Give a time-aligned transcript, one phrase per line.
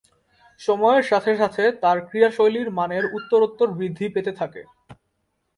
[0.61, 4.61] সময়ের সাথে সাথে তার ক্রীড়াশৈলীর মানের উত্তরোত্তর বৃদ্ধি পাতে থাকে।